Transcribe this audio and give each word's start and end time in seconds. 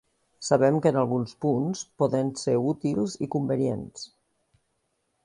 Sabem 0.45 0.77
que 0.85 0.91
en 0.93 0.95
alguns 1.01 1.35
punts 1.45 1.83
poden 2.03 2.31
ser 2.45 2.55
útils 2.71 3.19
i 3.27 3.29
convenients. 3.37 4.09